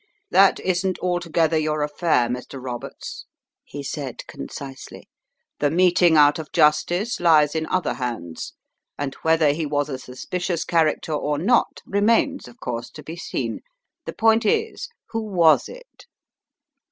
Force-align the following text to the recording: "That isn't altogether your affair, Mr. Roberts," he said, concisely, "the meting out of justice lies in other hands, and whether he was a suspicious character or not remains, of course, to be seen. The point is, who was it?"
"That 0.31 0.59
isn't 0.61 0.97
altogether 0.97 1.59
your 1.59 1.83
affair, 1.83 2.27
Mr. 2.27 2.59
Roberts," 2.59 3.27
he 3.63 3.83
said, 3.83 4.25
concisely, 4.25 5.07
"the 5.59 5.69
meting 5.69 6.17
out 6.17 6.39
of 6.39 6.51
justice 6.51 7.19
lies 7.19 7.53
in 7.53 7.67
other 7.67 7.93
hands, 7.93 8.53
and 8.97 9.13
whether 9.21 9.51
he 9.51 9.67
was 9.67 9.89
a 9.89 9.99
suspicious 9.99 10.65
character 10.65 11.13
or 11.13 11.37
not 11.37 11.83
remains, 11.85 12.47
of 12.47 12.59
course, 12.59 12.89
to 12.89 13.03
be 13.03 13.15
seen. 13.15 13.59
The 14.07 14.13
point 14.13 14.43
is, 14.43 14.89
who 15.11 15.21
was 15.21 15.69
it?" 15.69 16.07